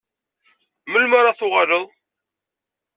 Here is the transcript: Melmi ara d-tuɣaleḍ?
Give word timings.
Melmi 0.91 1.15
ara 1.19 1.31
d-tuɣaleḍ? 1.33 1.85